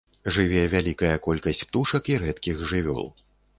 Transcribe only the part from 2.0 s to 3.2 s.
і рэдкіх жывёл.